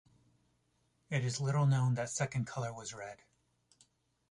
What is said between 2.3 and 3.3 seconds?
color was red.